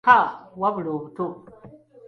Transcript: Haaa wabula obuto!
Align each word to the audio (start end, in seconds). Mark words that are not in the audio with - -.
Haaa 0.07 0.29
wabula 0.61 0.89
obuto! 0.97 1.25